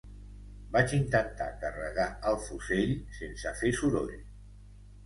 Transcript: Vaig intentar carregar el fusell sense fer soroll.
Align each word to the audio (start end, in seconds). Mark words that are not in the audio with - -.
Vaig 0.75 0.95
intentar 0.99 1.47
carregar 1.65 2.09
el 2.33 2.41
fusell 2.47 2.95
sense 3.21 3.55
fer 3.63 3.75
soroll. 3.83 4.15